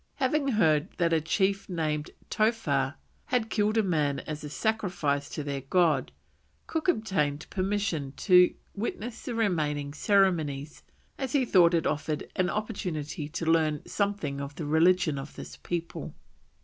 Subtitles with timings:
[0.15, 5.43] Having heard that a chief named Towha had killed a man as a sacrifice to
[5.43, 6.11] their God,
[6.65, 10.81] Cook obtained permission to witness the remaining ceremonies
[11.19, 15.55] as he thought it offered an opportunity to learn something of the religion of this
[15.57, 16.15] people.